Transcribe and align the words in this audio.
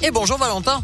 et 0.00 0.10
bonjour 0.10 0.38
Valentin. 0.38 0.80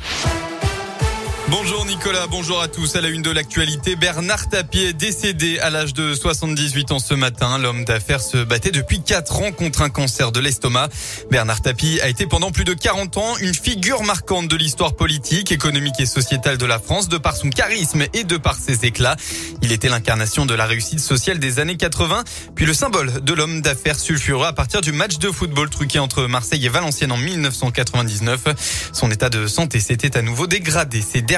Bonjour 1.51 1.87
Nicolas, 1.87 2.27
bonjour 2.27 2.61
à 2.61 2.69
tous. 2.69 2.95
À 2.95 3.01
la 3.01 3.09
une 3.09 3.23
de 3.23 3.31
l'actualité, 3.31 3.97
Bernard 3.97 4.51
Tapie 4.51 4.81
est 4.81 4.93
décédé 4.93 5.59
à 5.61 5.71
l'âge 5.71 5.95
de 5.95 6.15
78 6.15 6.93
ans 6.93 6.99
ce 6.99 7.15
matin. 7.15 7.57
L'homme 7.57 7.87
d'affaires 7.87 8.21
se 8.21 8.37
battait 8.45 8.71
depuis 8.71 9.01
4 9.01 9.41
ans 9.41 9.53
contre 9.53 9.81
un 9.81 9.89
cancer 9.89 10.31
de 10.31 10.41
l'estomac. 10.41 10.91
Bernard 11.31 11.63
Tapie 11.63 12.01
a 12.03 12.09
été 12.11 12.27
pendant 12.27 12.51
plus 12.51 12.65
de 12.65 12.75
40 12.75 13.17
ans 13.17 13.37
une 13.41 13.55
figure 13.55 14.03
marquante 14.03 14.49
de 14.49 14.57
l'histoire 14.57 14.95
politique, 14.95 15.51
économique 15.51 15.99
et 16.01 16.05
sociétale 16.05 16.59
de 16.59 16.67
la 16.67 16.79
France 16.79 17.09
de 17.09 17.17
par 17.17 17.35
son 17.35 17.49
charisme 17.49 18.05
et 18.13 18.25
de 18.25 18.37
par 18.37 18.57
ses 18.57 18.85
éclats. 18.85 19.17
Il 19.63 19.73
était 19.73 19.89
l'incarnation 19.89 20.45
de 20.45 20.53
la 20.53 20.67
réussite 20.67 21.01
sociale 21.01 21.39
des 21.39 21.61
années 21.61 21.79
80, 21.79 22.25
puis 22.57 22.67
le 22.67 22.75
symbole 22.75 23.25
de 23.25 23.33
l'homme 23.33 23.63
d'affaires 23.63 23.99
sulfureux 23.99 24.47
à 24.47 24.53
partir 24.53 24.83
du 24.83 24.93
match 24.93 25.17
de 25.17 25.31
football 25.31 25.71
truqué 25.71 25.99
entre 25.99 26.27
Marseille 26.27 26.67
et 26.67 26.69
Valenciennes 26.69 27.13
en 27.13 27.17
1999. 27.17 28.91
Son 28.93 29.11
état 29.11 29.31
de 29.31 29.47
santé 29.47 29.81
s'était 29.81 30.15
à 30.19 30.21
nouveau 30.21 30.47
dégradé 30.47 31.01
ces 31.01 31.23
derniers 31.23 31.38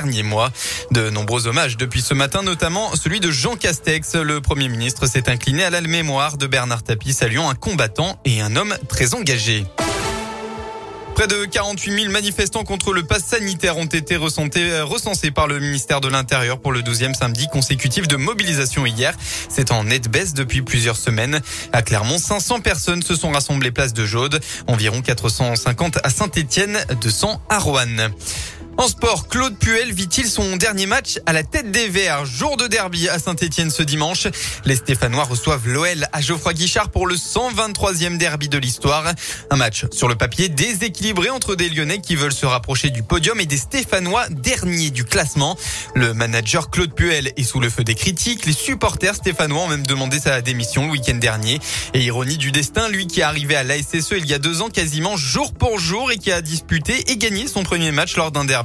De 0.91 1.11
nombreux 1.11 1.47
hommages 1.47 1.77
depuis 1.77 2.01
ce 2.01 2.15
matin, 2.15 2.43
notamment 2.43 2.95
celui 2.97 3.21
de 3.21 3.31
Jean 3.31 3.57
Castex. 3.57 4.15
Le 4.15 4.41
Premier 4.41 4.69
ministre 4.69 5.07
s'est 5.07 5.29
incliné 5.29 5.63
à 5.65 5.71
la 5.71 5.81
mémoire 5.83 6.39
de 6.39 6.47
Bernard 6.47 6.83
Tapie, 6.83 7.13
saluant 7.13 7.51
un 7.51 7.55
combattant 7.55 8.19
et 8.25 8.41
un 8.41 8.57
homme 8.57 8.75
très 8.89 9.15
engagé. 9.15 9.65
Près 11.15 11.27
de 11.27 11.45
48 11.45 12.03
000 12.03 12.13
manifestants 12.13 12.65
contre 12.65 12.95
le 12.95 13.03
pass 13.03 13.25
sanitaire 13.25 13.77
ont 13.77 13.85
été 13.85 14.17
recensés, 14.17 14.81
recensés 14.81 15.31
par 15.31 15.49
le 15.49 15.61
ministère 15.61 16.01
de 16.01 16.09
l'Intérieur 16.09 16.59
pour 16.59 16.73
le 16.73 16.81
12e 16.81 17.13
samedi 17.13 17.47
consécutif 17.53 18.09
de 18.09 18.17
mobilisation 18.17 18.87
hier. 18.87 19.13
C'est 19.51 19.71
en 19.71 19.85
nette 19.85 20.09
baisse 20.09 20.33
depuis 20.33 20.63
plusieurs 20.63 20.97
semaines. 20.97 21.41
À 21.75 21.83
Clermont, 21.83 22.19
500 22.19 22.61
personnes 22.61 23.03
se 23.03 23.15
sont 23.15 23.33
rassemblées 23.33 23.71
place 23.71 23.93
de 23.93 24.07
Jaude, 24.07 24.41
environ 24.67 25.03
450 25.03 25.99
à 26.03 26.09
Saint-Étienne, 26.09 26.79
200 27.03 27.43
à 27.51 27.59
Roanne. 27.59 28.11
En 28.77 28.89
sport, 28.89 29.29
Claude 29.29 29.59
Puel 29.59 29.93
vit-il 29.93 30.27
son 30.27 30.57
dernier 30.57 30.87
match 30.87 31.19
à 31.27 31.35
la 31.35 31.43
tête 31.43 31.71
des 31.71 31.89
Verts? 31.89 32.25
Jour 32.25 32.57
de 32.57 32.67
derby 32.67 33.11
à 33.11 33.19
Saint-Etienne 33.19 33.71
ce 33.71 33.83
dimanche. 33.83 34.27
Les 34.65 34.77
Stéphanois 34.77 35.25
reçoivent 35.25 35.69
l'OL 35.69 36.07
à 36.13 36.21
Geoffroy 36.23 36.55
Guichard 36.55 36.89
pour 36.89 37.07
le 37.07 37.17
123e 37.17 38.17
derby 38.17 38.49
de 38.49 38.57
l'histoire. 38.57 39.05
Un 39.51 39.57
match 39.57 39.85
sur 39.93 40.09
le 40.09 40.15
papier 40.15 40.49
déséquilibré 40.49 41.29
entre 41.29 41.57
des 41.57 41.69
Lyonnais 41.69 42.01
qui 42.01 42.17
veulent 42.17 42.33
se 42.33 42.47
rapprocher 42.47 42.89
du 42.89 43.03
podium 43.03 43.39
et 43.39 43.45
des 43.45 43.59
Stéphanois 43.59 44.29
derniers 44.31 44.91
du 44.91 45.05
classement. 45.05 45.59
Le 45.95 46.15
manager 46.15 46.71
Claude 46.71 46.95
Puel 46.95 47.33
est 47.37 47.45
sous 47.45 47.61
le 47.61 47.69
feu 47.69 47.85
des 47.85 47.95
critiques. 47.95 48.47
Les 48.47 48.55
supporters 48.55 49.17
stéphanois 49.17 49.65
ont 49.65 49.69
même 49.69 49.87
demandé 49.87 50.19
sa 50.19 50.41
démission 50.41 50.87
le 50.87 50.93
week-end 50.93 51.17
dernier. 51.17 51.61
Et 51.93 52.01
ironie 52.01 52.39
du 52.39 52.51
destin, 52.51 52.89
lui 52.89 53.07
qui 53.07 53.21
est 53.21 53.25
arrivé 53.25 53.57
à 53.57 53.63
l'ASSE 53.63 54.13
il 54.17 54.27
y 54.27 54.33
a 54.33 54.39
deux 54.39 54.63
ans 54.63 54.71
quasiment 54.71 55.19
jour 55.19 55.53
pour 55.53 55.79
jour 55.79 56.11
et 56.11 56.17
qui 56.17 56.33
a 56.33 56.41
disputé 56.41 57.11
et 57.11 57.17
gagné 57.19 57.47
son 57.47 57.63
premier 57.63 57.93
match 57.93 58.17
lors 58.17 58.33
d'un 58.33 58.47
derby 58.47 58.60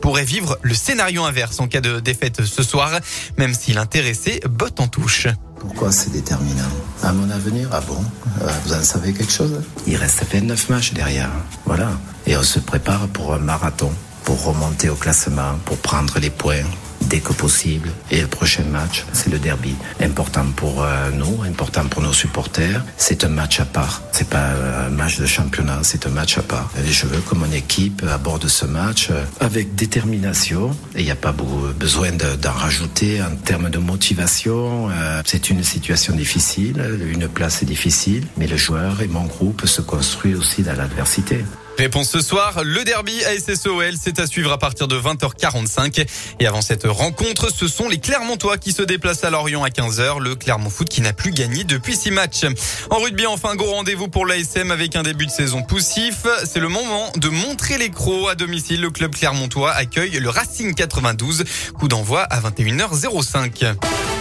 pourrait 0.00 0.24
vivre 0.24 0.58
le 0.62 0.74
scénario 0.74 1.24
inverse 1.24 1.60
en 1.60 1.68
cas 1.68 1.80
de 1.80 2.00
défaite 2.00 2.44
ce 2.44 2.62
soir, 2.62 2.90
même 3.38 3.54
si 3.54 3.72
l'intéressé 3.72 4.40
botte 4.48 4.80
en 4.80 4.88
touche. 4.88 5.28
Pourquoi 5.60 5.90
c'est 5.90 6.10
déterminant? 6.12 6.68
À 7.02 7.12
mon 7.12 7.30
avenir, 7.30 7.68
ah 7.72 7.80
bon? 7.80 7.98
Euh, 8.42 8.50
Vous 8.64 8.74
en 8.74 8.82
savez 8.82 9.12
quelque 9.12 9.32
chose? 9.32 9.62
Il 9.86 9.96
reste 9.96 10.22
29 10.30 10.68
matchs 10.68 10.92
derrière. 10.92 11.30
Voilà. 11.64 11.90
Et 12.26 12.36
on 12.36 12.42
se 12.42 12.58
prépare 12.58 13.08
pour 13.08 13.32
un 13.34 13.38
marathon, 13.38 13.90
pour 14.24 14.42
remonter 14.44 14.90
au 14.90 14.94
classement, 14.96 15.58
pour 15.64 15.78
prendre 15.78 16.18
les 16.18 16.30
points, 16.30 16.62
dès 17.08 17.20
que 17.20 17.32
possible. 17.32 17.90
Et 18.10 18.20
le 18.20 18.26
prochain 18.26 18.64
match, 18.64 19.04
c'est 19.12 19.30
le 19.30 19.38
derby. 19.38 19.74
Important 20.00 20.46
pour 20.54 20.82
euh, 20.82 21.10
nous, 21.10 21.42
important 21.42 21.84
pour 21.86 22.02
nos 22.02 22.12
supporters. 22.12 22.84
C'est 22.96 23.24
un 23.24 23.28
match 23.28 23.60
à 23.60 23.64
part. 23.64 24.02
C'est 24.12 24.28
pas 24.28 24.48
un 24.86 24.90
match 24.90 25.18
de 25.18 25.26
championnat, 25.26 25.80
c'est 25.82 26.06
un 26.06 26.10
match 26.10 26.38
à 26.38 26.42
part. 26.42 26.70
Et 26.78 26.90
je 26.90 27.06
veux 27.06 27.20
que 27.20 27.34
mon 27.34 27.50
équipe 27.52 28.02
aborde 28.10 28.46
ce 28.48 28.66
match 28.66 29.08
euh, 29.10 29.24
avec 29.40 29.74
détermination. 29.74 30.70
Et 30.94 31.00
il 31.00 31.04
n'y 31.04 31.10
a 31.10 31.16
pas 31.16 31.34
besoin 31.78 32.10
d'en 32.12 32.52
rajouter 32.52 33.22
en 33.22 33.34
termes 33.36 33.70
de 33.70 33.78
motivation. 33.78 34.90
Euh, 34.90 35.22
c'est 35.24 35.50
une 35.50 35.62
situation 35.62 36.14
difficile, 36.14 36.82
une 37.06 37.28
place 37.28 37.62
est 37.62 37.66
difficile, 37.66 38.26
mais 38.36 38.46
le 38.46 38.56
joueur 38.56 39.02
et 39.02 39.08
mon 39.08 39.24
groupe 39.24 39.66
se 39.66 39.80
construit 39.80 40.34
aussi 40.34 40.62
dans 40.62 40.74
l'adversité. 40.74 41.44
Réponse 41.78 42.08
ce 42.08 42.20
soir, 42.20 42.62
le 42.64 42.84
derby 42.84 43.22
ASSOL, 43.24 43.94
c'est 44.00 44.18
à 44.18 44.26
suivre 44.26 44.50
à 44.50 44.58
partir 44.58 44.88
de 44.88 44.98
20h45. 44.98 46.06
Et 46.40 46.46
avant 46.46 46.62
cette 46.62 46.86
rencontre, 46.86 47.52
ce 47.52 47.68
sont 47.68 47.88
les 47.88 47.98
Clermontois 47.98 48.56
qui 48.56 48.72
se 48.72 48.82
déplacent 48.82 49.24
à 49.24 49.30
Lorient 49.30 49.62
à 49.62 49.68
15h. 49.68 50.20
Le 50.20 50.34
Clermont 50.34 50.70
Foot 50.70 50.88
qui 50.88 51.02
n'a 51.02 51.12
plus 51.12 51.32
gagné 51.32 51.64
depuis 51.64 51.94
six 51.94 52.10
matchs. 52.10 52.46
En 52.88 52.96
rugby, 52.96 53.26
enfin, 53.26 53.54
gros 53.56 53.72
rendez-vous 53.72 54.08
pour 54.08 54.24
l'ASM 54.24 54.70
avec 54.70 54.96
un 54.96 55.02
début 55.02 55.26
de 55.26 55.30
saison 55.30 55.62
poussif. 55.62 56.26
C'est 56.44 56.60
le 56.60 56.68
moment 56.68 57.12
de 57.16 57.28
montrer 57.28 57.76
les 57.76 57.90
crocs 57.90 58.30
à 58.30 58.34
domicile. 58.34 58.80
Le 58.80 58.90
club 58.90 59.14
clermontois 59.14 59.72
accueille 59.72 60.18
le 60.18 60.30
Racing 60.30 60.74
92. 60.74 61.44
Coup 61.78 61.88
d'envoi 61.88 62.22
à 62.22 62.40
21h05. 62.40 64.15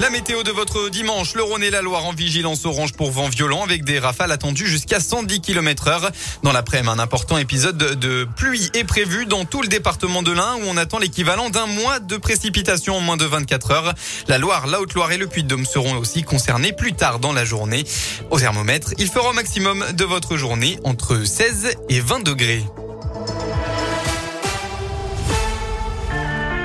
La 0.00 0.08
météo 0.08 0.42
de 0.42 0.50
votre 0.50 0.88
dimanche, 0.88 1.34
le 1.34 1.42
Rhône 1.42 1.62
et 1.62 1.68
la 1.68 1.82
Loire 1.82 2.06
en 2.06 2.14
vigilance 2.14 2.64
orange 2.64 2.94
pour 2.94 3.10
vent 3.10 3.28
violent 3.28 3.62
avec 3.62 3.84
des 3.84 3.98
rafales 3.98 4.32
attendues 4.32 4.66
jusqu'à 4.66 4.98
110 4.98 5.42
km 5.42 5.88
heure. 5.88 6.10
Dans 6.42 6.52
l'après-midi, 6.52 6.88
un 6.88 6.98
important 6.98 7.36
épisode 7.36 7.76
de 7.76 8.26
pluie 8.34 8.70
est 8.72 8.84
prévu 8.84 9.26
dans 9.26 9.44
tout 9.44 9.60
le 9.60 9.68
département 9.68 10.22
de 10.22 10.32
l'Ain 10.32 10.54
où 10.54 10.62
on 10.68 10.78
attend 10.78 10.98
l'équivalent 10.98 11.50
d'un 11.50 11.66
mois 11.66 12.00
de 12.00 12.16
précipitation 12.16 12.96
en 12.96 13.00
moins 13.00 13.18
de 13.18 13.26
24 13.26 13.70
heures. 13.72 13.94
La 14.26 14.38
Loire, 14.38 14.66
la 14.68 14.80
Haute-Loire 14.80 15.12
et 15.12 15.18
le 15.18 15.26
Puy-de-Dôme 15.26 15.66
seront 15.66 15.98
aussi 15.98 16.22
concernés 16.22 16.72
plus 16.72 16.94
tard 16.94 17.18
dans 17.18 17.34
la 17.34 17.44
journée. 17.44 17.84
Au 18.30 18.40
thermomètre, 18.40 18.94
il 18.96 19.08
fera 19.08 19.28
au 19.28 19.34
maximum 19.34 19.84
de 19.92 20.04
votre 20.04 20.38
journée 20.38 20.78
entre 20.82 21.24
16 21.26 21.74
et 21.90 22.00
20 22.00 22.20
degrés. 22.20 22.64